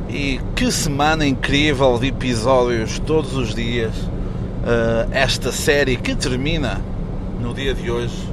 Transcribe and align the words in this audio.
E 0.08 0.40
que 0.56 0.72
semana 0.72 1.26
incrível 1.26 1.98
de 1.98 2.10
episódios 2.10 3.00
todos 3.00 3.36
os 3.36 3.56
dias. 3.56 3.98
Uh, 3.98 5.10
esta 5.12 5.52
série 5.52 5.96
que 5.96 6.16
termina 6.16 6.80
no 7.42 7.55
dia 7.55 7.74
de 7.74 7.90
hoje 7.90 8.32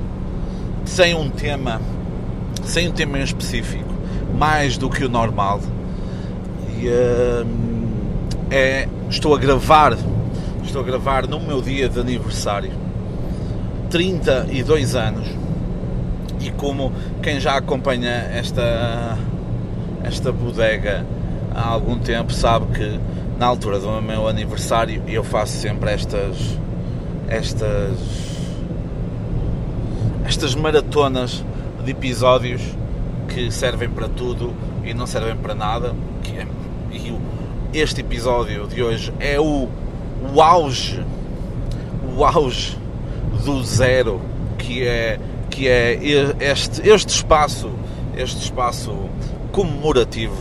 sem 0.85 1.15
um 1.15 1.31
tema, 1.31 1.81
sem 2.63 2.91
um 2.91 2.93
tema 2.93 3.21
em 3.21 3.23
específico, 3.23 3.89
mais 4.39 4.77
do 4.77 4.91
que 4.91 5.03
o 5.03 5.09
normal. 5.09 5.63
E 6.79 6.89
uh, 6.89 7.47
é, 8.51 8.87
estou 9.09 9.35
a 9.35 9.39
gravar 9.39 9.97
Estou 10.73 10.81
a 10.81 10.87
gravar 10.87 11.27
no 11.27 11.41
meu 11.41 11.61
dia 11.61 11.89
de 11.89 12.01
aniversário. 12.01 12.82
32 13.93 14.97
anos. 14.97 15.29
E 16.41 16.51
como 16.51 16.91
quem 17.23 17.39
já 17.39 17.59
acompanha 17.59 18.11
esta, 18.33 19.19
esta 20.03 20.33
bodega 20.33 21.07
há 21.55 21.69
algum 21.69 21.99
tempo 21.99 22.33
sabe 22.33 22.67
que 22.73 22.99
na 23.39 23.47
altura 23.47 23.79
do 23.79 24.01
meu 24.01 24.27
aniversário 24.27 25.03
eu 25.07 25.23
faço 25.23 25.59
sempre 25.59 25.93
estas 25.93 26.37
estas 27.29 27.99
estas 30.25 30.55
maratonas 30.55 31.45
de 31.85 31.91
episódios 31.91 32.63
que 33.29 33.51
servem 33.51 33.91
para 33.91 34.09
tudo 34.09 34.55
e 34.85 34.95
não 34.95 35.07
servem 35.07 35.37
para 35.37 35.55
nada. 35.55 35.95
É, 36.35 36.47
e 36.91 37.15
este 37.75 38.01
episódio 38.01 38.67
de 38.67 38.83
hoje 38.83 39.13
é 39.21 39.39
o 39.39 39.69
o 40.35 40.41
auge, 40.41 41.05
o 42.17 42.25
auge 42.25 42.82
do 43.45 43.63
zero 43.65 44.21
que 44.59 44.87
é, 44.87 45.19
que 45.51 45.69
é 45.69 45.99
este, 46.41 46.89
este 46.89 47.09
espaço, 47.11 47.71
este 48.17 48.45
espaço 48.45 48.95
comemorativo. 49.51 50.37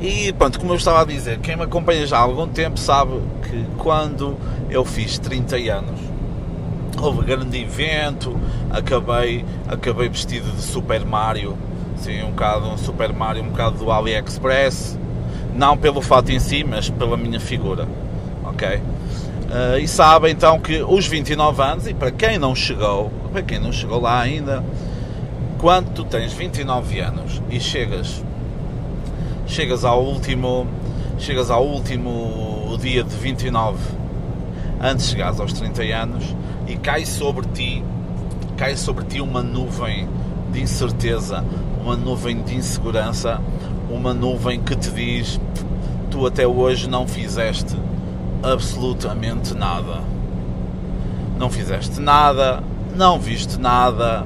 E 0.00 0.32
pronto, 0.32 0.58
como 0.58 0.72
eu 0.72 0.76
estava 0.76 1.02
a 1.02 1.04
dizer, 1.04 1.38
quem 1.38 1.56
me 1.56 1.62
acompanha 1.62 2.06
já 2.06 2.18
há 2.18 2.20
algum 2.20 2.48
tempo 2.48 2.78
sabe 2.78 3.20
que 3.48 3.64
quando 3.78 4.36
eu 4.68 4.84
fiz 4.84 5.18
30 5.18 5.56
anos, 5.72 6.00
houve 7.00 7.24
grande 7.24 7.60
evento, 7.60 8.36
acabei, 8.70 9.44
acabei 9.68 10.08
vestido 10.08 10.50
de 10.50 10.62
Super 10.62 11.04
Mario, 11.04 11.56
sim, 11.96 12.22
um 12.22 12.30
bocado 12.30 12.66
um 12.68 12.76
Super 12.76 13.12
Mario, 13.12 13.44
um 13.44 13.50
bocado 13.50 13.78
do 13.78 13.92
AliExpress, 13.92 14.98
não 15.54 15.76
pelo 15.76 16.00
fato 16.00 16.32
em 16.32 16.40
si, 16.40 16.64
mas 16.64 16.90
pela 16.90 17.16
minha 17.16 17.38
figura 17.38 17.86
ok? 18.44 18.80
Uh, 19.52 19.76
e 19.78 19.86
sabe 19.86 20.30
então 20.30 20.58
que 20.58 20.82
os 20.82 21.06
29 21.06 21.62
anos, 21.62 21.86
e 21.86 21.92
para 21.92 22.10
quem 22.10 22.38
não 22.38 22.54
chegou, 22.54 23.12
para 23.30 23.42
quem 23.42 23.58
não 23.58 23.70
chegou 23.70 24.00
lá 24.00 24.18
ainda, 24.18 24.64
quando 25.58 25.92
tu 25.92 26.04
tens 26.04 26.32
29 26.32 27.00
anos 27.00 27.42
e 27.50 27.60
chegas, 27.60 28.24
chegas 29.46 29.84
ao 29.84 30.02
último, 30.02 30.66
chegas 31.18 31.50
ao 31.50 31.66
último 31.66 32.78
dia 32.80 33.04
de 33.04 33.14
29, 33.14 33.78
antes 34.80 35.04
de 35.04 35.12
chegares 35.12 35.38
aos 35.38 35.52
30 35.52 35.82
anos, 35.82 36.34
e 36.66 36.74
cai 36.76 37.04
sobre 37.04 37.46
ti, 37.48 37.84
cai 38.56 38.74
sobre 38.74 39.04
ti 39.04 39.20
uma 39.20 39.42
nuvem 39.42 40.08
de 40.50 40.62
incerteza, 40.62 41.44
uma 41.84 41.94
nuvem 41.94 42.42
de 42.42 42.54
insegurança, 42.54 43.38
uma 43.90 44.14
nuvem 44.14 44.62
que 44.62 44.74
te 44.74 44.90
diz 44.90 45.38
tu 46.10 46.26
até 46.26 46.46
hoje 46.46 46.88
não 46.88 47.06
fizeste 47.06 47.76
absolutamente 48.42 49.54
nada. 49.54 50.00
Não 51.38 51.50
fizeste 51.50 52.00
nada, 52.00 52.62
não 52.94 53.18
viste 53.18 53.58
nada, 53.58 54.24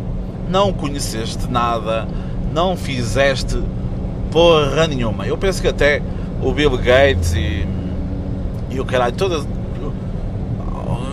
não 0.49 0.73
conheceste 0.73 1.51
nada, 1.51 2.07
não 2.53 2.77
fizeste 2.77 3.63
porra 4.31 4.87
nenhuma. 4.87 5.27
Eu 5.27 5.39
penso 5.39 5.61
que 5.63 5.69
até 5.69 6.03
o 6.43 6.53
Bill 6.53 6.77
Gates 6.77 7.35
e, 7.35 7.67
e 8.71 8.81
o 8.81 8.85
caralho, 8.85 9.15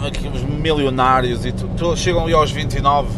aqui 0.06 0.28
os 0.28 0.42
milionários 0.44 1.46
e 1.46 1.52
tu, 1.52 1.96
chegam 1.96 2.24
ali 2.24 2.34
aos 2.34 2.52
29 2.52 3.10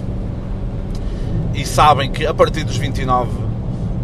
e 1.54 1.66
sabem 1.66 2.12
que 2.12 2.26
a 2.26 2.34
partir 2.34 2.64
dos 2.64 2.78
29 2.78 3.30
uh, 3.32 3.46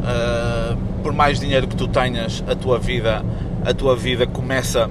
eh, 0.03 0.77
por 1.03 1.13
mais 1.13 1.39
dinheiro 1.39 1.67
que 1.67 1.75
tu 1.75 1.87
tenhas 1.87 2.43
a 2.47 2.55
tua 2.55 2.79
vida 2.79 3.23
a 3.65 3.73
tua 3.73 3.95
vida 3.95 4.25
começa 4.25 4.89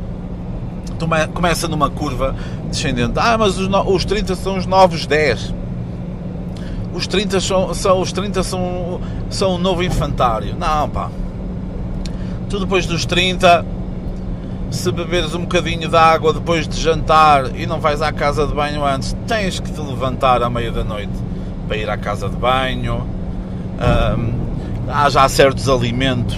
começa 1.34 1.68
numa 1.68 1.90
curva 1.90 2.34
descendente. 2.68 3.14
Ah, 3.16 3.36
mas 3.38 3.58
os, 3.58 3.68
os 3.86 4.04
30 4.04 4.34
são 4.34 4.56
os 4.56 4.66
novos 4.66 5.06
10. 5.06 5.54
Os 6.92 7.06
30 7.06 7.40
são, 7.40 7.72
são, 7.72 8.00
os 8.00 8.12
30 8.12 8.42
são, 8.42 9.00
são 9.28 9.54
o 9.54 9.58
novo 9.58 9.82
infantário. 9.82 10.56
Não, 10.58 10.88
pá. 10.88 11.10
Tu 12.48 12.58
depois 12.58 12.84
dos 12.84 13.06
30, 13.06 13.64
se 14.70 14.90
beberes 14.92 15.34
um 15.34 15.40
bocadinho 15.40 15.88
de 15.88 15.96
água 15.96 16.32
depois 16.32 16.66
de 16.66 16.80
jantar 16.80 17.54
e 17.56 17.66
não 17.66 17.80
vais 17.80 18.02
à 18.02 18.12
casa 18.12 18.46
de 18.46 18.54
banho 18.54 18.84
antes, 18.84 19.16
tens 19.26 19.60
que 19.60 19.70
te 19.70 19.80
levantar 19.80 20.42
à 20.42 20.50
meia 20.50 20.70
da 20.70 20.84
noite 20.84 21.12
para 21.66 21.76
ir 21.76 21.88
à 21.88 21.96
casa 21.96 22.28
de 22.28 22.36
banho. 22.36 23.06
há 24.88 25.08
já 25.08 25.28
certos 25.28 25.68
alimentos 25.68 26.36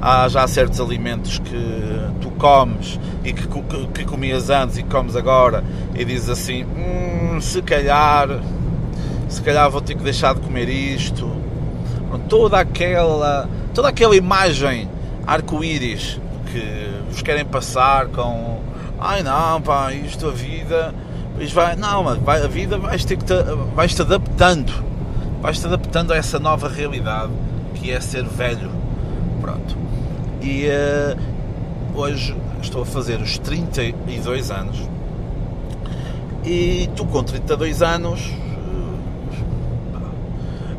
há 0.00 0.28
já 0.28 0.46
certos 0.46 0.80
alimentos 0.80 1.38
que 1.38 2.00
tu 2.20 2.30
comes 2.32 2.98
e 3.26 3.32
que, 3.32 3.46
que, 3.48 3.86
que 3.88 4.04
comias 4.04 4.50
antes 4.50 4.78
e 4.78 4.84
que 4.84 4.88
comes 4.88 5.16
agora 5.16 5.64
e 5.94 6.04
dizes 6.04 6.30
assim, 6.30 6.64
hum, 6.64 7.40
se 7.40 7.60
calhar, 7.60 8.28
se 9.28 9.42
calhar 9.42 9.68
vou 9.68 9.80
ter 9.80 9.96
que 9.96 10.04
deixar 10.04 10.34
de 10.34 10.40
comer 10.40 10.68
isto. 10.68 11.28
Toda 12.28 12.58
aquela, 12.58 13.48
toda 13.74 13.88
aquela 13.88 14.16
imagem 14.16 14.88
arco-íris 15.26 16.20
que 16.50 16.90
vos 17.10 17.20
querem 17.20 17.44
passar 17.44 18.06
com 18.06 18.60
ai 18.98 19.22
não, 19.22 19.60
pá, 19.60 19.92
isto 19.92 20.28
a 20.28 20.30
vida, 20.30 20.94
isto 21.38 21.54
vai, 21.54 21.76
não, 21.76 22.02
vai, 22.20 22.42
a 22.42 22.48
vida 22.48 22.78
vais 22.78 23.04
ter 23.04 23.16
que 23.16 23.24
te, 23.24 23.34
vais 23.74 23.94
te 23.94 24.02
adaptando, 24.02 24.72
vais 25.42 25.58
te 25.58 25.66
adaptando 25.66 26.12
a 26.12 26.16
essa 26.16 26.38
nova 26.38 26.68
realidade 26.68 27.32
que 27.74 27.90
é 27.90 28.00
ser 28.00 28.24
velho. 28.24 28.70
Pronto. 29.40 29.76
E 30.40 30.66
uh, 30.66 31.35
hoje 31.96 32.36
estou 32.60 32.82
a 32.82 32.86
fazer 32.86 33.20
os 33.20 33.38
32 33.38 34.50
anos. 34.50 34.76
E 36.44 36.88
tu 36.94 37.06
com 37.06 37.22
32 37.22 37.82
anos 37.82 38.20
uh, 38.20 38.98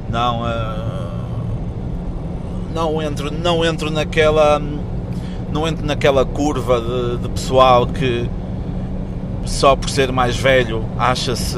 não 0.09 0.41
uh, 0.44 1.17
não 2.73 3.01
entro 3.01 3.31
não 3.31 3.66
entro 3.66 3.91
naquela 3.91 4.61
não 5.51 5.67
entro 5.67 5.85
naquela 5.85 6.23
curva 6.25 6.79
de, 6.79 7.17
de 7.17 7.29
pessoal 7.29 7.88
que 7.88 8.29
só 9.45 9.75
por 9.75 9.89
ser 9.89 10.11
mais 10.11 10.38
velho 10.38 10.85
acha-se 10.97 11.57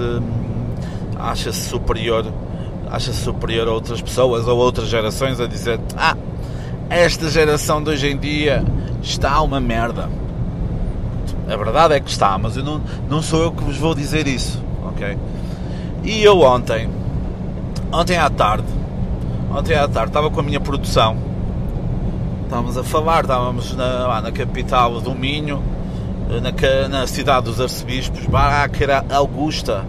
acha-se 1.20 1.70
superior 1.70 2.26
acha-se 2.90 3.22
superior 3.22 3.68
a 3.68 3.72
outras 3.74 4.02
pessoas 4.02 4.48
ou 4.48 4.58
outras 4.58 4.88
gerações 4.88 5.40
a 5.40 5.46
dizer 5.46 5.80
ah 5.96 6.18
esta 6.90 7.30
geração 7.30 7.84
de 7.84 7.92
hoje 7.92 8.08
em 8.08 8.18
dia 8.18 8.64
está 9.02 9.42
uma 9.42 9.60
merda. 9.60 10.10
A 11.48 11.56
verdade 11.56 11.96
é 11.96 12.00
que 12.00 12.10
está, 12.10 12.38
mas 12.38 12.56
eu 12.58 12.64
não, 12.64 12.82
não 13.10 13.22
sou 13.22 13.42
eu 13.44 13.52
que 13.52 13.64
vos 13.64 13.78
vou 13.78 13.96
dizer 13.96 14.28
isso, 14.28 14.64
ok? 14.86 15.18
E 16.04 16.24
eu 16.24 16.42
ontem, 16.42 16.90
ontem 17.92 18.18
à 18.18 18.30
tarde, 18.30 18.68
ontem 19.52 19.76
à 19.76 19.88
tarde 19.88 20.10
estava 20.10 20.30
com 20.30 20.40
a 20.40 20.44
minha 20.44 20.60
produção, 20.60 21.18
estávamos 22.44 22.78
a 22.78 22.84
falar, 22.84 23.22
estávamos 23.22 23.76
na, 23.76 24.08
lá 24.08 24.22
na 24.22 24.32
capital 24.32 25.02
do 25.02 25.16
Minho, 25.16 25.62
na, 26.30 26.88
na 26.88 27.08
cidade 27.08 27.46
dos 27.46 27.60
arcebispos, 27.60 28.26
Baráquera 28.28 29.04
Augusta, 29.10 29.84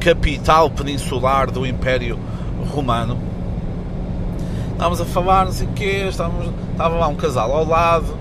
capital 0.00 0.68
peninsular 0.68 1.50
do 1.50 1.64
Império 1.64 2.18
Romano 2.72 3.29
estávamos 4.80 4.98
a 4.98 5.04
falar, 5.04 5.44
não 5.44 5.52
sei 5.52 5.66
o 5.66 5.72
quê, 5.72 6.06
estávamos, 6.08 6.50
estava 6.72 6.96
lá 6.96 7.06
um 7.06 7.14
casal 7.14 7.52
ao 7.52 7.66
lado 7.66 8.16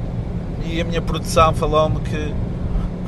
e 0.66 0.82
a 0.82 0.84
minha 0.84 1.02
produção 1.02 1.54
falou-me 1.54 2.02
que, 2.02 2.34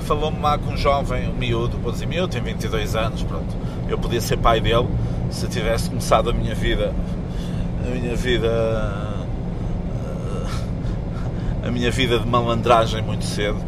falou-me 0.06 0.40
lá 0.40 0.58
com 0.58 0.72
um 0.72 0.78
jovem, 0.78 1.28
um 1.28 1.34
miúdo, 1.34 1.78
vou 1.78 1.92
dizer 1.92 2.06
miúdo, 2.06 2.30
tem 2.30 2.42
22 2.42 2.96
anos, 2.96 3.24
pronto, 3.24 3.54
eu 3.90 3.98
podia 3.98 4.22
ser 4.22 4.38
pai 4.38 4.62
dele 4.62 4.88
se 5.30 5.50
tivesse 5.50 5.90
começado 5.90 6.30
a 6.30 6.34
minha 6.34 6.56
vida, 6.56 6.94
a 7.86 7.90
minha 7.90 8.16
vida, 8.16 9.18
a 11.62 11.70
minha 11.70 11.92
vida 11.92 12.20
de 12.20 12.28
malandragem 12.28 13.02
muito 13.02 13.26
cedo. 13.26 13.60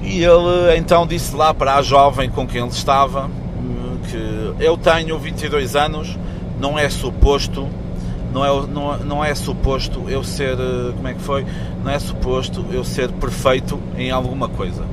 E 0.00 0.22
ele 0.22 0.76
então 0.76 1.08
disse 1.08 1.34
lá 1.34 1.52
para 1.52 1.74
a 1.74 1.82
jovem 1.82 2.30
com 2.30 2.46
quem 2.46 2.60
ele 2.60 2.70
estava 2.70 3.28
que 4.08 4.54
eu 4.60 4.76
tenho 4.76 5.18
22 5.18 5.74
anos, 5.74 6.16
não 6.60 6.78
é 6.78 6.88
suposto 6.88 7.81
não 8.32 8.44
é, 8.44 8.66
não, 8.66 8.98
não 8.98 9.24
é 9.24 9.34
suposto 9.34 10.04
eu 10.08 10.24
ser, 10.24 10.58
eh, 10.58 10.92
como 10.96 11.08
é 11.08 11.14
que 11.14 11.20
foi? 11.20 11.46
Não 11.84 11.90
é 11.90 11.98
suposto 11.98 12.64
eu 12.70 12.84
ser 12.84 13.10
perfeito 13.12 13.78
em 13.96 14.10
alguma 14.10 14.48
coisa. 14.48 14.84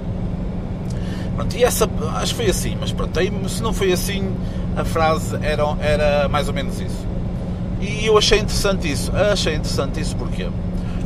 Pronto, 1.36 1.56
e 1.56 1.64
essa, 1.64 1.90
acho 2.16 2.36
que 2.36 2.42
foi 2.42 2.50
assim, 2.50 2.78
mas 2.80 2.92
pronto, 2.92 3.18
aí, 3.18 3.32
se 3.48 3.64
não 3.64 3.72
foi 3.72 3.94
assim, 3.94 4.36
a 4.76 4.84
frase 4.84 5.38
era, 5.42 5.64
era 5.80 6.28
mais 6.28 6.48
ou 6.48 6.54
menos 6.54 6.80
isso. 6.82 7.08
E 7.80 8.06
eu 8.06 8.18
achei 8.18 8.40
interessante 8.40 8.92
isso. 8.92 9.12
Achei 9.16 9.56
interessante 9.56 10.02
isso 10.02 10.16
porque 10.18 10.48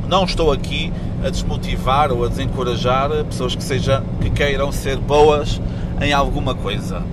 não 0.07 0.25
estou 0.25 0.51
aqui 0.51 0.91
a 1.24 1.30
desmotivar 1.30 2.12
ou 2.12 2.25
a 2.25 2.27
desencorajar 2.27 3.09
pessoas 3.25 3.56
que, 3.56 3.63
seja, 3.63 4.03
que 4.21 4.30
queiram 4.31 4.71
ser 4.71 4.97
boas 4.97 5.62
em 6.01 6.12
alguma 6.13 6.56
coisa. 6.56 7.03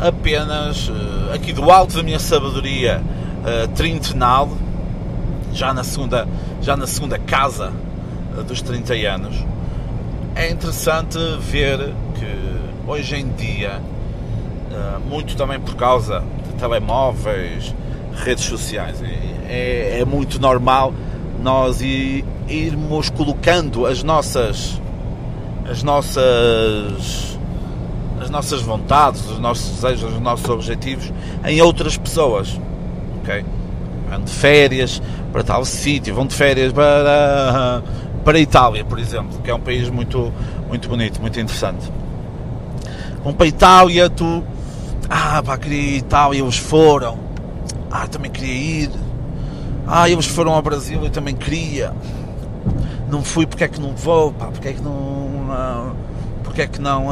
Apenas 0.00 0.90
eh, 0.90 1.34
aqui 1.34 1.52
do 1.52 1.70
alto 1.70 1.96
da 1.96 2.02
minha 2.02 2.18
sabedoria 2.18 3.02
uh, 3.44 3.68
trintenal, 3.68 4.48
já 5.52 5.72
na 5.72 5.84
segunda, 5.84 6.26
já 6.60 6.76
na 6.76 6.86
segunda 6.86 7.18
casa 7.18 7.72
uh, 8.36 8.42
dos 8.42 8.60
30 8.62 8.94
anos, 8.94 9.44
é 10.34 10.50
interessante 10.50 11.18
ver 11.38 11.94
que 12.18 12.90
hoje 12.90 13.16
em 13.16 13.28
dia, 13.28 13.80
uh, 14.70 15.00
muito 15.08 15.36
também 15.36 15.60
por 15.60 15.76
causa 15.76 16.24
de 16.46 16.58
telemóveis, 16.58 17.74
redes 18.14 18.44
sociais, 18.44 19.02
é, 19.46 20.00
é 20.00 20.04
muito 20.04 20.40
normal 20.40 20.92
nós 21.42 21.80
irmos 22.48 23.10
colocando 23.10 23.86
as 23.86 24.02
nossas 24.02 24.80
as 25.68 25.82
nossas 25.82 27.38
as 28.20 28.30
nossas 28.30 28.62
vontades, 28.62 29.28
os 29.28 29.38
nossos 29.38 29.70
desejos, 29.74 30.14
os 30.14 30.20
nossos 30.20 30.48
objetivos 30.48 31.12
em 31.44 31.60
outras 31.60 31.96
pessoas, 31.98 32.58
ok? 33.24 33.44
Vão 34.08 34.20
de 34.20 34.30
férias 34.30 35.02
para 35.32 35.42
tal 35.42 35.64
sítio, 35.64 36.14
vão 36.14 36.26
de 36.26 36.34
férias 36.34 36.72
para 36.72 37.82
para 38.22 38.38
Itália, 38.38 38.84
por 38.84 38.98
exemplo, 38.98 39.38
que 39.42 39.50
é 39.50 39.54
um 39.54 39.60
país 39.60 39.90
muito 39.90 40.32
muito 40.68 40.88
bonito, 40.88 41.20
muito 41.20 41.38
interessante. 41.40 41.90
Vão 43.22 43.32
para 43.34 43.46
Itália, 43.46 44.08
tu 44.08 44.44
ah, 45.08 45.42
pá, 45.42 45.58
queria 45.58 45.80
ir 45.80 45.96
Itália, 45.98 46.40
eles 46.40 46.56
foram. 46.56 47.18
Ah, 47.90 48.06
também 48.06 48.30
queria 48.30 48.84
ir. 48.84 48.90
Ah, 49.86 50.08
eles 50.08 50.26
foram 50.26 50.54
ao 50.54 50.62
Brasil, 50.62 51.02
eu 51.02 51.10
também 51.10 51.34
queria. 51.34 51.92
Não 53.10 53.22
fui, 53.22 53.46
porque 53.46 53.64
é 53.64 53.68
que 53.68 53.80
não 53.80 53.94
vou? 53.94 54.32
Pá, 54.32 54.46
porque 54.46 54.68
é 54.68 54.72
que 54.72 54.82
não. 54.82 55.46
Ah, 55.50 55.92
porque 56.42 56.62
é 56.62 56.66
que 56.66 56.80
não. 56.80 57.10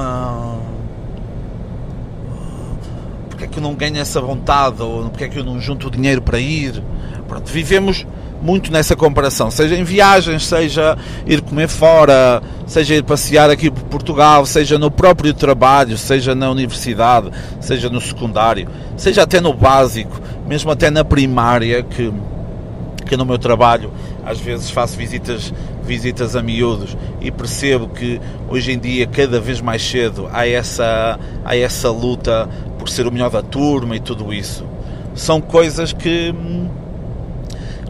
Porque 3.42 3.46
é 3.46 3.48
que 3.48 3.58
eu 3.58 3.62
não 3.62 3.74
ganho 3.74 3.98
essa 3.98 4.20
vontade? 4.20 4.80
Ou 4.82 5.10
porque 5.10 5.24
é 5.24 5.28
que 5.28 5.38
eu 5.38 5.44
não 5.44 5.60
junto 5.60 5.88
o 5.88 5.90
dinheiro 5.90 6.22
para 6.22 6.38
ir? 6.38 6.80
Pronto, 7.26 7.50
vivemos 7.50 8.06
muito 8.40 8.70
nessa 8.70 8.94
comparação, 8.94 9.50
seja 9.50 9.76
em 9.76 9.84
viagens, 9.84 10.46
seja 10.46 10.96
ir 11.26 11.40
comer 11.40 11.68
fora, 11.68 12.42
seja 12.66 12.94
ir 12.94 13.02
passear 13.02 13.50
aqui 13.50 13.70
por 13.70 13.82
Portugal, 13.84 14.44
seja 14.46 14.78
no 14.78 14.90
próprio 14.90 15.32
trabalho, 15.32 15.96
seja 15.96 16.34
na 16.34 16.50
universidade, 16.50 17.30
seja 17.60 17.88
no 17.88 18.00
secundário, 18.00 18.68
seja 18.96 19.22
até 19.22 19.40
no 19.40 19.52
básico, 19.52 20.20
mesmo 20.46 20.70
até 20.70 20.90
na 20.90 21.04
primária, 21.04 21.82
que, 21.82 22.12
que 23.06 23.16
no 23.16 23.24
meu 23.24 23.38
trabalho 23.38 23.92
às 24.24 24.38
vezes 24.38 24.70
faço 24.70 24.96
visitas, 24.96 25.52
visitas 25.82 26.36
a 26.36 26.42
miúdos 26.42 26.96
e 27.20 27.30
percebo 27.30 27.88
que 27.88 28.20
hoje 28.48 28.72
em 28.72 28.78
dia, 28.78 29.06
cada 29.06 29.40
vez 29.40 29.60
mais 29.60 29.82
cedo, 29.82 30.28
há 30.32 30.46
essa, 30.46 31.19
há 31.44 31.56
essa 31.56 31.90
luta 31.90 32.48
por 32.78 32.88
ser 32.88 33.06
o 33.06 33.12
melhor 33.12 33.30
da 33.30 33.42
turma 33.42 33.96
e 33.96 34.00
tudo 34.00 34.32
isso. 34.32 34.64
São 35.14 35.40
coisas 35.40 35.92
que 35.92 36.34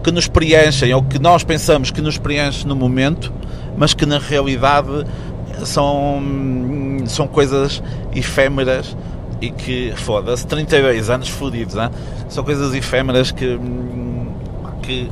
que 0.02 0.10
nos 0.10 0.26
preenchem 0.26 0.92
ou 0.92 1.02
que 1.02 1.18
nós 1.18 1.44
pensamos 1.44 1.90
que 1.90 2.00
nos 2.00 2.18
preenche 2.18 2.66
no 2.66 2.74
momento, 2.74 3.32
mas 3.76 3.94
que 3.94 4.04
na 4.04 4.18
realidade 4.18 5.06
são, 5.64 6.20
são 7.06 7.28
coisas 7.28 7.82
efêmeras 8.14 8.96
e 9.40 9.50
que, 9.50 9.92
foda-se, 9.96 10.46
32 10.46 11.08
anos 11.10 11.28
fodidos, 11.28 11.74
são 12.28 12.44
coisas 12.44 12.74
efêmeras 12.74 13.30
que, 13.30 13.58
que 14.82 15.08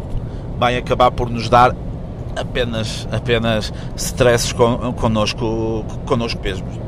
vai 0.60 0.76
acabar 0.76 1.10
por 1.10 1.30
nos 1.30 1.48
dar 1.48 1.74
apenas, 2.36 3.08
apenas 3.10 3.72
stresses 3.96 4.52
con, 4.52 4.92
connosco, 4.92 5.84
connosco 6.04 6.40
mesmos. 6.42 6.78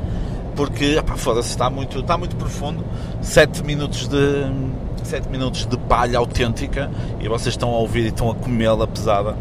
Porque, 0.55 1.01
foda-se, 1.17 1.49
está 1.49 1.71
muito, 1.71 1.99
está 1.99 2.15
muito 2.15 2.35
profundo. 2.35 2.85
7 3.21 3.63
minutos 3.63 4.07
de 4.07 4.45
7 5.03 5.27
minutos 5.27 5.65
de 5.65 5.75
palha 5.75 6.19
autêntica 6.19 6.89
e 7.19 7.27
vocês 7.27 7.55
estão 7.55 7.69
a 7.69 7.77
ouvir 7.77 8.05
e 8.05 8.07
estão 8.09 8.29
a 8.29 8.35
comê-la 8.35 8.85
pesada. 8.85 9.35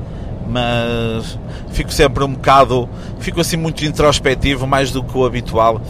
Mas 0.48 1.38
fico 1.70 1.92
sempre 1.92 2.24
um 2.24 2.32
bocado, 2.32 2.88
fico 3.20 3.40
assim 3.40 3.58
muito 3.58 3.84
introspectivo, 3.84 4.66
mais 4.66 4.90
do 4.90 5.04
que 5.04 5.16
o 5.16 5.26
habitual 5.26 5.80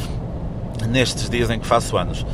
nestes 0.89 1.31
dias 1.31 1.49
em 1.49 1.61
que 1.61 1.67
faço 1.67 1.97
anos. 1.97 2.27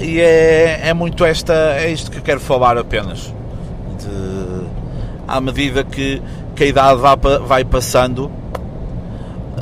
E 0.00 0.18
é, 0.18 0.88
é 0.88 0.94
muito 0.94 1.24
esta, 1.24 1.52
é 1.76 1.90
isto 1.90 2.10
que 2.10 2.18
eu 2.18 2.22
quero 2.22 2.40
falar 2.40 2.78
apenas. 2.78 3.32
De, 4.00 4.51
à 5.32 5.40
medida 5.40 5.82
que, 5.82 6.20
que 6.54 6.64
a 6.64 6.66
idade 6.66 7.00
vai, 7.46 7.64
passando, 7.64 8.30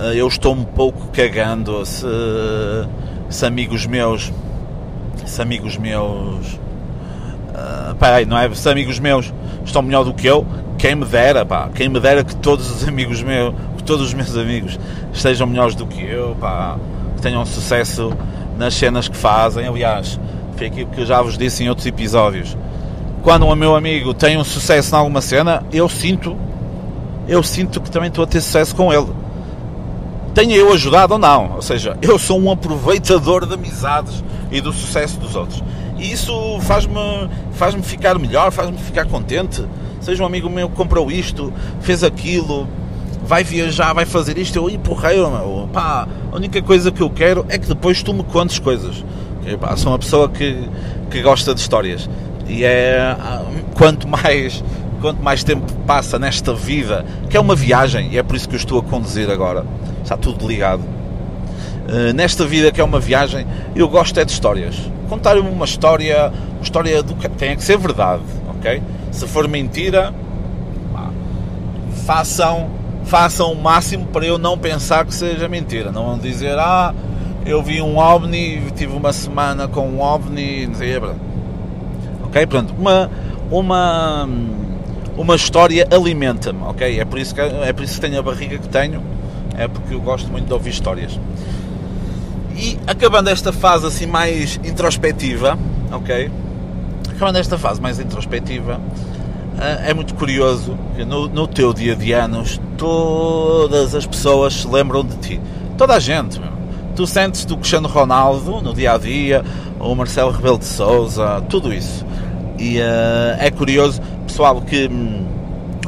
eh, 0.00 0.14
eu 0.17 0.26
estou 0.26 0.52
um 0.52 0.64
pouco 0.64 1.06
cagando 1.12 1.87
se, 1.87 2.05
se 3.28 3.46
amigos 3.46 3.87
meus 3.87 4.32
se 5.25 5.40
amigos 5.40 5.76
meus 5.76 6.55
uh, 7.55 8.26
não 8.26 8.37
é? 8.37 8.52
Se 8.52 8.69
amigos 8.69 8.99
meus 8.99 9.32
estão 9.64 9.81
melhor 9.81 10.02
do 10.02 10.12
que 10.12 10.26
eu, 10.26 10.44
quem 10.76 10.96
me 10.96 11.05
dera, 11.05 11.46
pá, 11.46 11.70
quem 11.72 11.88
me 11.88 12.00
dera 12.00 12.25
que 12.25 12.34
todos 12.34 12.69
os 12.69 12.88
amigos 12.88 13.22
meus, 13.22 13.55
que 13.76 13.84
todos 13.84 14.06
os 14.06 14.14
meus 14.14 14.37
amigos 14.37 14.76
estejam 15.12 15.46
melhores 15.46 15.76
do 15.76 15.87
que 15.87 16.02
eu, 16.02 16.37
pá, 16.40 16.76
que 17.14 17.22
tenham 17.22 17.46
sucesso 17.46 18.12
nas 18.58 18.75
cenas 18.75 19.06
que 19.06 19.17
fazem. 19.17 19.69
Aliás, 19.69 20.19
foi 20.56 20.67
aquilo 20.67 20.90
que 20.90 21.02
eu 21.02 21.06
já 21.06 21.22
vos 21.22 21.38
disse 21.38 21.62
em 21.62 21.69
outros 21.69 21.86
episódios. 21.86 22.56
Quando 23.22 23.44
um 23.46 23.55
meu 23.55 23.77
amigo 23.77 24.15
tem 24.15 24.39
um 24.39 24.44
sucesso 24.44 24.94
em 24.94 24.98
alguma 24.98 25.20
cena, 25.20 25.62
eu 25.72 25.89
sinto, 25.89 26.36
eu 27.29 27.43
sinto 27.43 27.81
que 27.81 27.91
também 27.91 28.08
estou 28.08 28.24
a 28.24 28.27
ter 28.27 28.41
sucesso 28.41 28.74
com 28.74 28.93
ele. 28.93 29.08
Tenha 30.34 30.56
eu 30.56 30.72
ajudado 30.72 31.15
ou 31.15 31.19
não, 31.19 31.56
ou 31.56 31.62
seja, 31.62 31.98
eu 32.00 32.19
sou 32.19 32.41
um 32.41 32.50
aproveitador 32.50 33.44
de 33.44 33.55
amizades 33.55 34.24
e 34.50 34.60
do 34.60 34.72
sucesso 34.72 35.19
dos 35.19 35.36
outros. 35.36 35.62
E 35.98 36.12
isso 36.12 36.32
faz-me 36.62 37.29
faz 37.53 37.74
-me 37.74 37.82
ficar 37.82 38.19
melhor, 38.19 38.50
faz-me 38.50 38.79
ficar 38.79 39.05
contente. 39.06 39.65
Seja 40.00 40.22
um 40.22 40.27
amigo 40.27 40.48
meu 40.48 40.70
que 40.70 40.77
comprou 40.77 41.10
isto, 41.10 41.53
fez 41.81 42.03
aquilo, 42.03 42.67
vai 43.22 43.44
viajar, 43.44 43.93
vai 43.93 44.06
fazer 44.06 44.39
isto. 44.39 44.56
Eu, 44.56 44.70
e 44.70 44.79
porreiro, 44.79 45.31
meu, 45.31 45.69
pá, 45.70 46.08
a 46.32 46.36
única 46.36 46.62
coisa 46.62 46.91
que 46.91 47.03
eu 47.03 47.10
quero 47.10 47.44
é 47.50 47.58
que 47.58 47.67
depois 47.67 48.03
tu 48.03 48.15
me 48.15 48.24
contes 48.24 48.58
coisas. 48.58 49.05
Eu, 49.44 49.58
pá, 49.58 49.77
sou 49.77 49.93
uma 49.93 49.98
pessoa 49.98 50.29
que, 50.29 50.69
que 51.10 51.20
gosta 51.20 51.55
de 51.55 51.60
histórias. 51.60 52.08
E 52.51 52.65
é 52.65 53.17
quanto 53.75 54.09
mais 54.09 54.63
quanto 55.01 55.23
mais 55.23 55.43
tempo 55.43 55.73
passa 55.87 56.19
nesta 56.19 56.53
vida, 56.53 57.07
que 57.31 57.37
é 57.37 57.41
uma 57.41 57.55
viagem, 57.55 58.11
e 58.13 58.19
é 58.19 58.23
por 58.23 58.37
isso 58.37 58.47
que 58.47 58.55
eu 58.55 58.59
estou 58.59 58.79
a 58.81 58.83
conduzir 58.83 59.31
agora, 59.31 59.65
está 60.03 60.15
tudo 60.15 60.47
ligado. 60.47 60.83
Uh, 60.83 62.13
nesta 62.15 62.45
vida 62.45 62.71
que 62.71 62.83
é 62.83 62.85
uma 62.85 63.01
viagem, 63.01 63.47
eu 63.75 63.89
gosto 63.89 64.21
é 64.21 64.25
de 64.27 64.33
histórias 64.33 64.77
contar-me 65.11 65.41
uma 65.41 65.65
história, 65.65 66.33
uma 66.55 66.63
história 66.63 67.03
do 67.03 67.17
que 67.17 67.29
tem 67.29 67.57
que 67.57 67.65
ser 67.65 67.77
verdade, 67.77 68.23
ok? 68.49 68.81
Se 69.11 69.27
for 69.27 69.49
mentira, 69.49 70.15
façam, 72.07 72.71
façam 73.05 73.53
o 73.53 73.61
máximo 73.61 74.07
para 74.07 74.25
eu 74.25 74.39
não 74.39 74.57
pensar 74.57 75.05
que 75.05 75.13
seja 75.13 75.49
mentira. 75.49 75.91
Não 75.91 76.07
vão 76.07 76.19
dizer, 76.19 76.57
ah, 76.57 76.95
eu 77.45 77.61
vi 77.61 77.83
um 77.83 77.99
OVNI, 77.99 78.71
tive 78.77 78.97
uma 78.97 79.13
semana 79.13 79.67
com 79.67 79.89
um 79.89 80.01
OVNI, 80.01 80.69
não 80.69 80.75
sei, 80.77 81.01
ok? 82.31 82.46
Portanto, 82.46 82.75
uma, 82.79 83.10
uma, 83.51 84.29
uma 85.17 85.37
história 85.37 85.87
alimenta-me, 85.91 86.63
ok? 86.63 86.99
É 86.99 87.05
por, 87.05 87.19
isso 87.19 87.34
que, 87.34 87.41
é 87.41 87.72
por 87.72 87.84
isso 87.84 87.96
que 87.96 88.01
tenho 88.01 88.19
a 88.19 88.22
barriga 88.22 88.56
que 88.56 88.69
tenho, 88.69 89.03
é 89.58 89.69
porque 89.69 89.94
eu 89.94 90.01
gosto 90.01 90.31
muito 90.31 90.46
de 90.46 90.53
ouvir 90.53 90.70
histórias. 90.70 91.19
E 92.56 92.79
acabando 92.87 93.29
esta 93.29 93.53
fase 93.53 93.87
assim 93.87 94.06
mais 94.06 94.58
introspectiva, 94.65 95.58
ok? 95.93 96.31
Acabando 97.10 97.39
esta 97.39 97.58
fase 97.58 97.81
mais 97.81 97.99
introspectiva, 97.99 98.81
eh, 99.58 99.91
é 99.91 99.94
muito 99.94 100.15
curioso 100.15 100.79
que 100.96 101.05
no, 101.05 101.29
no 101.29 101.46
teu 101.46 101.72
dia 101.72 101.96
de 101.96 102.13
anos 102.13 102.60
todas 102.77 103.94
as 103.94 104.06
pessoas 104.06 104.55
se 104.55 104.69
lembram 104.69 105.05
de 105.05 105.17
ti. 105.17 105.41
Toda 105.77 105.94
a 105.94 106.01
gente. 106.01 106.41
Tu 106.94 107.06
sentes-te 107.06 107.53
o 107.53 107.56
Cristiano 107.56 107.89
Ronaldo 107.89 108.60
no 108.60 108.75
dia 108.75 108.93
a 108.93 108.99
dia, 108.99 109.44
o 109.79 109.94
Marcelo 109.94 110.31
Rebelo 110.31 110.58
de 110.58 110.67
Souza, 110.67 111.43
tudo 111.49 111.72
isso. 111.72 112.05
E 112.60 112.79
uh, 112.79 113.36
é 113.38 113.50
curioso, 113.50 114.02
pessoal, 114.26 114.60
que 114.60 114.86
hum, 114.86 115.24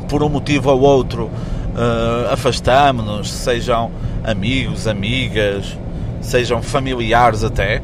por 0.08 0.22
um 0.22 0.28
motivo 0.30 0.70
ou 0.70 0.80
outro 0.80 1.24
uh, 1.24 2.32
afastamos-nos, 2.32 3.30
sejam 3.30 3.90
amigos, 4.24 4.86
amigas, 4.86 5.76
sejam 6.22 6.62
familiares 6.62 7.44
até. 7.44 7.82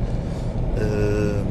Uh, 0.79 1.45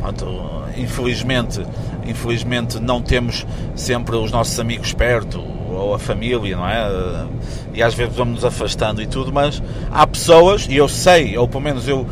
pronto, 0.00 0.64
infelizmente, 0.76 1.64
infelizmente 2.04 2.80
não 2.80 3.00
temos 3.00 3.46
sempre 3.76 4.16
os 4.16 4.32
nossos 4.32 4.58
amigos 4.58 4.92
perto, 4.92 5.40
ou 5.70 5.94
a 5.94 6.00
família, 6.00 6.56
não 6.56 6.66
é? 6.66 7.26
E 7.74 7.80
às 7.82 7.94
vezes 7.94 8.16
vamos 8.16 8.34
nos 8.34 8.44
afastando 8.44 9.00
e 9.00 9.06
tudo, 9.06 9.32
mas 9.32 9.62
há 9.92 10.04
pessoas, 10.04 10.66
e 10.68 10.76
eu 10.76 10.88
sei, 10.88 11.38
ou 11.38 11.46
pelo 11.46 11.62
menos 11.62 11.86
eu 11.86 12.04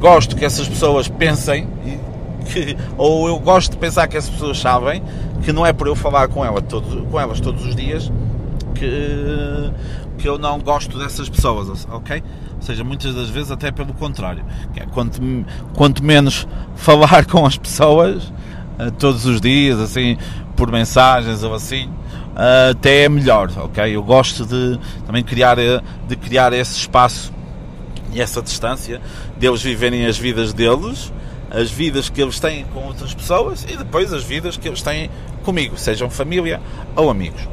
gosto 0.00 0.34
que 0.34 0.44
essas 0.44 0.66
pessoas 0.66 1.08
pensem, 1.08 1.66
que, 2.42 2.76
ou 2.96 3.28
eu 3.28 3.38
gosto 3.38 3.72
de 3.72 3.78
pensar 3.78 4.06
que 4.06 4.16
essas 4.16 4.30
pessoas 4.30 4.58
sabem, 4.58 5.02
que 5.42 5.52
não 5.52 5.64
é 5.64 5.72
por 5.72 5.86
eu 5.86 5.94
falar 5.94 6.28
com, 6.28 6.44
ela 6.44 6.62
com 7.10 7.20
elas 7.20 7.40
todos 7.40 7.64
os 7.66 7.74
dias 7.74 8.10
que, 8.74 9.72
que 10.18 10.28
eu 10.28 10.38
não 10.38 10.58
gosto 10.58 10.98
dessas 10.98 11.28
pessoas, 11.28 11.86
ok? 11.90 12.22
Ou 12.56 12.62
seja, 12.62 12.84
muitas 12.84 13.14
das 13.14 13.28
vezes 13.28 13.50
até 13.50 13.70
pelo 13.70 13.92
contrário. 13.94 14.44
É, 14.76 14.86
quanto, 14.86 15.20
quanto 15.74 16.04
menos 16.04 16.46
falar 16.76 17.26
com 17.26 17.44
as 17.44 17.56
pessoas 17.56 18.24
uh, 18.78 18.90
todos 18.98 19.24
os 19.26 19.40
dias, 19.40 19.80
assim, 19.80 20.16
por 20.56 20.70
mensagens 20.70 21.42
ou 21.42 21.54
assim, 21.54 21.86
uh, 21.86 22.70
até 22.70 23.04
é 23.04 23.08
melhor, 23.08 23.50
ok? 23.56 23.96
Eu 23.96 24.02
gosto 24.02 24.46
de 24.46 24.78
também 25.06 25.22
criar, 25.22 25.58
eh, 25.58 25.80
de 26.06 26.16
criar 26.16 26.52
esse 26.52 26.78
espaço 26.78 27.32
e 28.12 28.20
essa 28.20 28.42
distância, 28.42 29.00
deles 29.38 29.62
viverem 29.62 30.06
as 30.06 30.18
vidas 30.18 30.52
deles, 30.52 31.12
as 31.52 31.70
vidas 31.70 32.08
que 32.08 32.20
eles 32.20 32.40
têm 32.40 32.64
com 32.72 32.86
outras 32.86 33.12
pessoas 33.14 33.64
e 33.68 33.76
depois 33.76 34.12
as 34.12 34.24
vidas 34.24 34.56
que 34.56 34.66
eles 34.66 34.82
têm 34.82 35.10
comigo, 35.44 35.76
sejam 35.76 36.08
família 36.08 36.60
ou 36.96 37.10
amigos. 37.10 37.46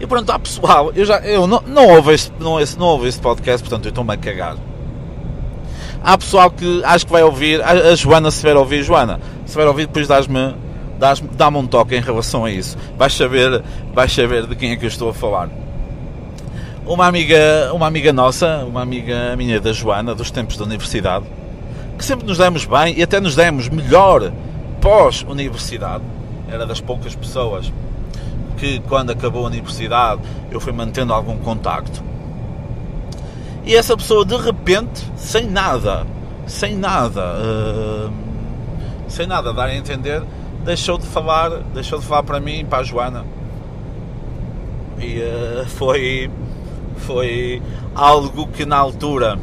E 0.00 0.06
pronto, 0.06 0.30
há 0.30 0.38
pessoal, 0.38 0.92
eu 0.94 1.04
já 1.04 1.18
eu 1.20 1.46
não, 1.46 1.62
não, 1.66 1.88
ouvo 1.88 2.10
este, 2.10 2.32
não, 2.40 2.58
não 2.78 2.86
ouvo 2.86 3.06
este 3.06 3.20
podcast, 3.20 3.62
portanto 3.62 3.84
eu 3.84 3.90
estou-me 3.90 4.12
a 4.12 4.16
cagar. 4.16 4.56
Há 6.02 6.16
pessoal 6.16 6.50
que 6.50 6.82
acho 6.84 7.06
que 7.06 7.12
vai 7.12 7.22
ouvir, 7.22 7.62
a, 7.62 7.70
a 7.70 7.94
Joana, 7.94 8.30
se 8.30 8.42
vai 8.42 8.54
ouvir, 8.54 8.82
Joana, 8.82 9.20
se 9.46 9.54
vai 9.54 9.66
ouvir, 9.66 9.86
depois 9.86 10.08
dás-me 10.08 10.54
dá-me 11.00 11.56
um 11.56 11.66
toque 11.66 11.96
em 11.96 12.00
relação 12.00 12.44
a 12.44 12.50
isso. 12.50 12.76
Vais 12.96 13.12
saber, 13.14 13.62
vais 13.94 14.12
saber 14.12 14.46
de 14.46 14.54
quem 14.54 14.72
é 14.72 14.76
que 14.76 14.84
eu 14.84 14.88
estou 14.88 15.08
a 15.08 15.14
falar. 15.14 15.48
Uma 16.86 17.06
amiga, 17.06 17.70
uma 17.72 17.86
amiga 17.86 18.12
nossa, 18.12 18.64
uma 18.66 18.82
amiga 18.82 19.34
minha 19.36 19.60
da 19.60 19.72
Joana, 19.72 20.14
dos 20.14 20.30
tempos 20.30 20.56
da 20.56 20.64
universidade, 20.64 21.24
que 22.00 22.06
sempre 22.06 22.26
nos 22.26 22.38
demos 22.38 22.64
bem 22.64 22.98
e 22.98 23.02
até 23.02 23.20
nos 23.20 23.36
demos 23.36 23.68
melhor 23.68 24.32
pós-universidade. 24.80 26.02
Era 26.48 26.66
das 26.66 26.80
poucas 26.80 27.14
pessoas 27.14 27.70
que 28.56 28.80
quando 28.88 29.10
acabou 29.10 29.44
a 29.44 29.48
universidade 29.48 30.22
eu 30.50 30.58
fui 30.58 30.72
mantendo 30.72 31.12
algum 31.12 31.36
contacto. 31.36 32.02
E 33.66 33.76
essa 33.76 33.94
pessoa 33.94 34.24
de 34.24 34.34
repente, 34.34 35.06
sem 35.14 35.46
nada, 35.46 36.06
sem 36.46 36.74
nada, 36.74 37.36
uh, 37.36 38.10
sem 39.06 39.26
nada 39.26 39.52
dar 39.52 39.66
a 39.66 39.76
entender, 39.76 40.22
deixou 40.64 40.96
de 40.96 41.06
falar, 41.06 41.50
deixou 41.74 41.98
de 41.98 42.06
falar 42.06 42.22
para 42.22 42.40
mim, 42.40 42.64
para 42.64 42.78
a 42.78 42.82
Joana. 42.82 43.26
E 44.98 45.18
uh, 45.18 45.66
foi, 45.66 46.30
foi 46.96 47.62
algo 47.94 48.46
que 48.46 48.64
na 48.64 48.78
altura, 48.78 49.38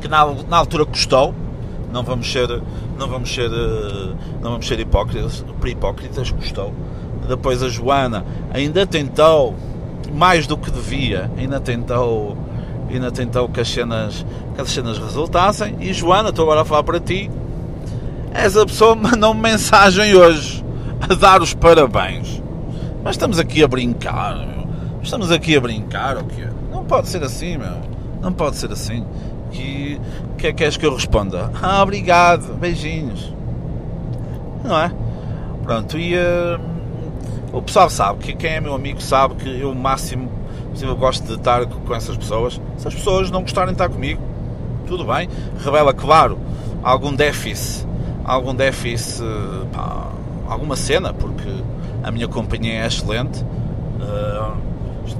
que 0.00 0.06
na, 0.06 0.24
na 0.48 0.56
altura 0.56 0.86
custou. 0.86 1.34
Não 1.94 2.02
vamos 2.02 2.30
ser, 2.30 2.48
não 2.98 3.08
vamos 3.08 3.32
ser, 3.32 3.50
uh, 3.50 4.14
não 4.42 4.50
vamos 4.50 4.66
ser 4.66 4.78
hipócritas, 4.80 5.44
hipócritas, 5.64 6.30
custou 6.30 6.74
depois 7.28 7.62
a 7.62 7.68
Joana 7.68 8.24
ainda 8.52 8.86
tentou, 8.86 9.54
mais 10.12 10.46
do 10.46 10.56
que 10.56 10.70
devia, 10.70 11.30
ainda 11.36 11.58
tentou, 11.60 12.36
ainda 12.90 13.10
tentou 13.10 13.48
que 13.48 13.60
as 13.60 13.68
cenas, 13.68 14.24
que 14.54 14.60
as 14.60 14.70
cenas 14.70 14.98
resultassem. 14.98 15.76
E 15.80 15.92
Joana, 15.92 16.28
estou 16.28 16.44
agora 16.44 16.62
a 16.62 16.64
falar 16.64 16.82
para 16.82 17.00
ti. 17.00 17.30
Essa 18.32 18.64
pessoa 18.66 18.94
mandou-me 18.94 19.40
mensagem 19.40 20.14
hoje 20.14 20.64
a 21.00 21.14
dar 21.14 21.42
os 21.42 21.54
parabéns. 21.54 22.42
Mas 23.02 23.14
estamos 23.14 23.38
aqui 23.38 23.62
a 23.62 23.68
brincar, 23.68 24.36
meu. 24.36 24.64
Estamos 25.02 25.30
aqui 25.30 25.56
a 25.56 25.60
brincar, 25.60 26.16
o 26.16 26.24
quê? 26.24 26.46
Não 26.72 26.84
pode 26.84 27.08
ser 27.08 27.22
assim, 27.22 27.58
meu. 27.58 27.76
Não 28.22 28.32
pode 28.32 28.56
ser 28.56 28.72
assim. 28.72 29.04
Que 29.50 29.83
que 30.44 30.48
é 30.48 30.52
que 30.52 30.58
queres 30.58 30.76
que 30.76 30.86
eu 30.86 30.94
responda? 30.94 31.50
Ah, 31.62 31.82
obrigado, 31.82 32.54
beijinhos. 32.54 33.32
Não 34.62 34.78
é? 34.78 34.92
Pronto, 35.62 35.98
e. 35.98 36.14
Uh 36.16 36.74
o 37.54 37.62
pessoal 37.62 37.88
sabe, 37.88 38.18
que 38.18 38.34
quem 38.34 38.54
é 38.54 38.60
meu 38.60 38.74
amigo 38.74 39.00
sabe 39.00 39.36
que 39.36 39.60
eu 39.60 39.70
o 39.70 39.74
máximo 39.76 40.28
possível 40.70 40.96
gosto 40.96 41.24
de 41.24 41.34
estar 41.34 41.64
com 41.66 41.94
essas 41.94 42.16
pessoas. 42.16 42.60
Se 42.76 42.88
as 42.88 42.92
pessoas 42.92 43.30
não 43.30 43.42
gostarem 43.42 43.68
de 43.68 43.74
estar 43.74 43.88
comigo, 43.88 44.20
tudo 44.88 45.04
bem. 45.04 45.28
Revela, 45.62 45.94
claro, 45.94 46.36
algum 46.82 47.14
déficit, 47.14 47.86
algum 48.24 48.52
déficit, 48.52 49.22
pá, 49.72 50.10
alguma 50.48 50.74
cena, 50.74 51.14
porque 51.14 51.48
a 52.02 52.10
minha 52.10 52.26
companhia 52.26 52.82
é 52.82 52.86
excelente. 52.88 53.40
Uh, 54.00 54.56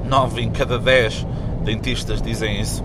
nove 0.05 0.41
em 0.41 0.51
cada 0.51 0.77
dez 0.77 1.25
dentistas 1.63 2.21
dizem 2.21 2.59
isso. 2.59 2.83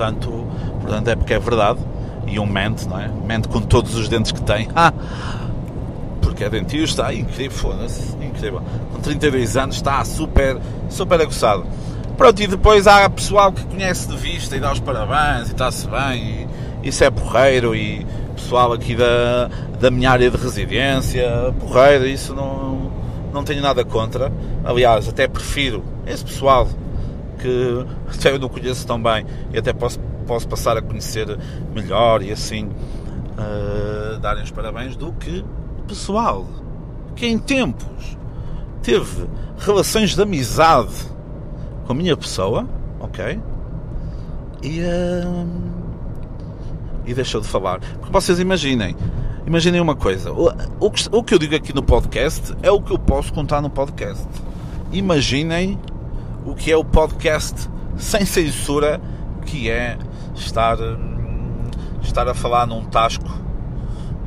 Portanto, 0.00 0.46
portanto 0.80 1.08
é 1.08 1.16
porque 1.16 1.34
é 1.34 1.38
verdade. 1.38 1.78
E 2.26 2.38
um 2.38 2.46
mente, 2.46 2.88
não 2.88 2.98
é? 2.98 3.08
Mente 3.08 3.48
com 3.48 3.60
todos 3.60 3.94
os 3.94 4.08
dentes 4.08 4.32
que 4.32 4.40
tem. 4.40 4.68
porque 6.22 6.44
é 6.44 6.48
dentista, 6.48 7.06
ah, 7.06 7.14
incrível, 7.14 7.50
foda-se 7.50 8.16
incrível. 8.16 8.62
Com 8.92 9.00
32 9.00 9.58
anos 9.58 9.76
está 9.76 10.02
super, 10.04 10.56
super 10.88 11.20
aguçado. 11.20 11.66
Pronto, 12.16 12.40
e 12.40 12.46
depois 12.46 12.86
há 12.86 13.10
pessoal 13.10 13.52
que 13.52 13.62
conhece 13.64 14.08
de 14.08 14.16
vista 14.16 14.56
e 14.56 14.60
dá 14.60 14.72
os 14.72 14.80
parabéns 14.80 15.48
e 15.48 15.52
está-se 15.52 15.86
bem, 15.86 16.48
e 16.82 16.88
isso 16.88 17.04
é 17.04 17.10
porreiro, 17.10 17.74
e 17.74 18.06
pessoal 18.34 18.72
aqui 18.72 18.94
da, 18.94 19.50
da 19.80 19.90
minha 19.90 20.10
área 20.10 20.30
de 20.30 20.36
residência, 20.36 21.54
porreiro, 21.58 22.06
isso 22.06 22.34
não, 22.34 22.90
não 23.34 23.44
tenho 23.44 23.60
nada 23.60 23.84
contra. 23.84 24.32
Aliás, 24.64 25.08
até 25.08 25.28
prefiro 25.28 25.82
esse 26.06 26.24
pessoal 26.24 26.68
que 27.40 27.86
até 28.14 28.32
eu 28.32 28.38
não 28.38 28.48
conheço 28.48 28.86
tão 28.86 29.02
bem 29.02 29.26
e 29.52 29.58
até 29.58 29.72
posso, 29.72 29.98
posso 30.26 30.46
passar 30.48 30.76
a 30.76 30.82
conhecer 30.82 31.26
melhor 31.74 32.22
e 32.22 32.32
assim 32.32 32.66
uh, 32.66 34.18
darem 34.20 34.42
os 34.42 34.50
parabéns 34.50 34.96
do 34.96 35.12
que 35.12 35.44
pessoal 35.88 36.46
que 37.16 37.26
em 37.26 37.38
tempos 37.38 38.16
teve 38.82 39.26
relações 39.58 40.14
de 40.14 40.22
amizade 40.22 40.94
com 41.86 41.92
a 41.92 41.94
minha 41.94 42.16
pessoa, 42.16 42.66
ok? 42.98 43.40
E, 44.62 44.80
uh, 44.80 45.48
e 47.04 47.12
deixou 47.12 47.40
de 47.40 47.48
falar. 47.48 47.80
Porque 47.80 48.12
vocês 48.12 48.38
imaginem, 48.38 48.96
imaginem 49.46 49.80
uma 49.80 49.96
coisa: 49.96 50.32
o, 50.32 50.90
que, 50.90 51.08
o 51.10 51.22
que 51.22 51.34
eu 51.34 51.38
digo 51.38 51.56
aqui 51.56 51.74
no 51.74 51.82
podcast 51.82 52.54
é 52.62 52.70
o 52.70 52.80
que 52.80 52.92
eu 52.92 52.98
posso 52.98 53.32
contar 53.32 53.60
no 53.60 53.68
podcast. 53.68 54.26
Imaginem 54.92 55.78
o 56.44 56.54
que 56.54 56.72
é 56.72 56.76
o 56.76 56.84
podcast 56.84 57.68
sem 57.96 58.24
censura, 58.24 59.00
que 59.44 59.70
é 59.70 59.98
estar, 60.34 60.78
estar 62.02 62.28
a 62.28 62.34
falar 62.34 62.66
num 62.66 62.84
tasco 62.84 63.30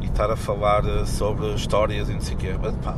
e 0.01 0.05
estar 0.05 0.29
a 0.29 0.35
falar 0.35 0.83
sobre 1.05 1.53
histórias 1.53 2.09
e 2.09 2.13
não 2.13 2.21
sei 2.21 2.35
o 2.35 2.37
quê. 2.37 2.55
Mas, 2.61 2.75
pá, 2.77 2.95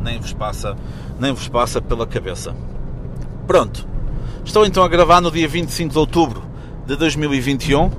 nem 0.00 0.18
vos 0.18 0.32
passa, 0.32 0.76
nem 1.18 1.32
vos 1.32 1.48
passa 1.48 1.80
pela 1.80 2.06
cabeça. 2.06 2.54
Pronto. 3.46 3.88
Estou 4.44 4.64
então 4.64 4.82
a 4.82 4.88
gravar 4.88 5.20
no 5.20 5.30
dia 5.30 5.46
25 5.46 5.92
de 5.92 5.98
outubro 5.98 6.42
de 6.86 6.96
2021. 6.96 7.90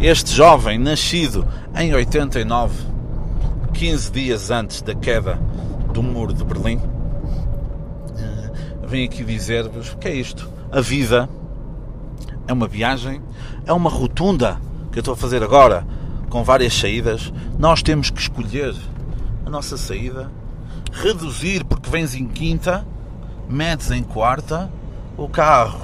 Este 0.00 0.34
jovem, 0.34 0.78
nascido 0.78 1.46
em 1.76 1.94
89, 1.94 2.74
15 3.72 4.12
dias 4.12 4.50
antes 4.50 4.82
da 4.82 4.94
queda 4.94 5.40
do 5.92 6.02
muro 6.02 6.32
de 6.32 6.44
Berlim, 6.44 6.78
eh, 6.78 6.99
vem 8.90 9.04
aqui 9.04 9.22
dizer-vos 9.22 9.94
que 10.00 10.08
é 10.08 10.14
isto. 10.14 10.50
A 10.72 10.80
vida 10.80 11.28
é 12.48 12.52
uma 12.52 12.66
viagem, 12.66 13.22
é 13.64 13.72
uma 13.72 13.88
rotunda 13.88 14.60
que 14.90 14.98
eu 14.98 15.00
estou 15.00 15.14
a 15.14 15.16
fazer 15.16 15.44
agora, 15.44 15.86
com 16.28 16.42
várias 16.42 16.74
saídas. 16.74 17.32
Nós 17.56 17.84
temos 17.84 18.10
que 18.10 18.20
escolher 18.20 18.74
a 19.46 19.50
nossa 19.50 19.76
saída 19.76 20.28
reduzir 20.92 21.64
porque 21.64 21.88
vens 21.88 22.16
em 22.16 22.26
quinta, 22.26 22.84
metes 23.48 23.92
em 23.92 24.02
quarta, 24.02 24.68
o 25.16 25.28
carro 25.28 25.80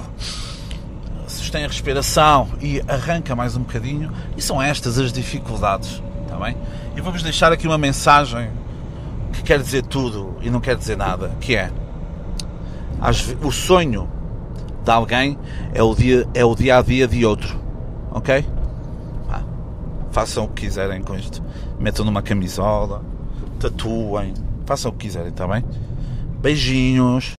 sustém 1.29 1.63
a 1.63 1.67
respiração 1.67 2.49
e 2.61 2.81
arranca 2.89 3.33
mais 3.37 3.55
um 3.55 3.61
bocadinho, 3.61 4.11
e 4.35 4.41
são 4.41 4.61
estas 4.61 4.99
as 4.99 5.13
dificuldades, 5.13 6.01
está 6.23 6.35
bem? 6.37 6.57
E 6.93 6.99
vamos 6.99 7.23
deixar 7.23 7.53
aqui 7.53 7.67
uma 7.67 7.77
mensagem 7.77 8.49
que 9.31 9.43
quer 9.43 9.59
dizer 9.61 9.83
tudo 9.83 10.35
e 10.41 10.49
não 10.49 10.59
quer 10.59 10.75
dizer 10.75 10.97
nada, 10.97 11.31
que 11.39 11.55
é 11.55 11.71
o 13.43 13.51
sonho 13.51 14.09
de 14.83 14.91
alguém 14.91 15.37
é 15.73 15.83
o 15.83 15.93
dia, 15.93 16.27
é 16.33 16.43
o 16.45 16.55
dia 16.55 16.77
a 16.77 16.81
dia 16.81 17.07
de 17.07 17.25
outro, 17.25 17.59
ok? 18.11 18.45
Ah, 19.29 19.41
façam 20.11 20.45
o 20.45 20.47
que 20.47 20.65
quiserem 20.65 21.01
com 21.01 21.15
isto, 21.15 21.43
metam 21.79 22.05
numa 22.05 22.21
camisola, 22.21 23.03
tatuem, 23.59 24.33
Façam 24.67 24.91
o 24.91 24.93
que 24.93 25.07
quiserem, 25.07 25.29
está 25.29 25.47
bem? 25.47 25.63
Beijinhos. 26.41 27.37